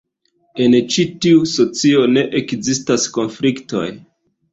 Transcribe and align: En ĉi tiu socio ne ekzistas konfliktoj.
En 0.63 0.75
ĉi 0.93 1.03
tiu 1.25 1.43
socio 1.51 2.05
ne 2.13 2.23
ekzistas 2.39 3.05
konfliktoj. 3.19 3.85